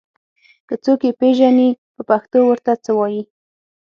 [0.67, 3.23] که څوک يې پېژني په پښتو ور ته څه وايي